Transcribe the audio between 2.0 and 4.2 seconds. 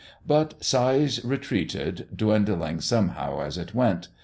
dwindling somehow as it went.